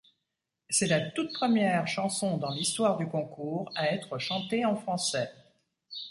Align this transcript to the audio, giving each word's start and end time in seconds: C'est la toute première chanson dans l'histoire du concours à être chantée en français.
C'est 0.67 0.87
la 0.87 0.99
toute 1.11 1.31
première 1.31 1.87
chanson 1.87 2.37
dans 2.37 2.49
l'histoire 2.49 2.97
du 2.97 3.07
concours 3.07 3.69
à 3.75 3.93
être 3.93 4.17
chantée 4.17 4.65
en 4.65 4.75
français. 4.75 5.29